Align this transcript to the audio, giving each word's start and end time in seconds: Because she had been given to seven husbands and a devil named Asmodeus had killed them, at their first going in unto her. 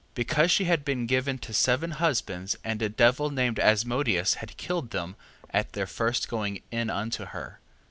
Because 0.15 0.49
she 0.49 0.63
had 0.63 0.83
been 0.83 1.05
given 1.05 1.37
to 1.37 1.53
seven 1.53 1.91
husbands 1.91 2.55
and 2.63 2.81
a 2.81 2.89
devil 2.89 3.29
named 3.29 3.59
Asmodeus 3.59 4.33
had 4.33 4.57
killed 4.57 4.89
them, 4.89 5.15
at 5.51 5.73
their 5.73 5.85
first 5.85 6.27
going 6.27 6.63
in 6.71 6.89
unto 6.89 7.25
her. 7.25 7.59